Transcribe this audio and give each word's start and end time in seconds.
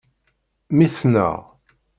Mmi-tneɣ. 0.75 1.37